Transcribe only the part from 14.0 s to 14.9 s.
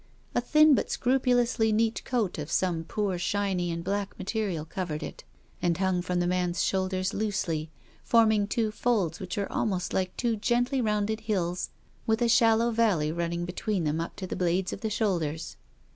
up to the blades of the